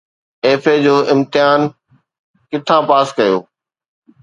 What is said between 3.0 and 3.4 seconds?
ڪيو؟